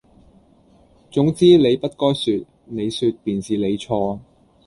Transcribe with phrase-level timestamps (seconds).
[1.11, 4.19] 總之你不該説，你説便是你錯！」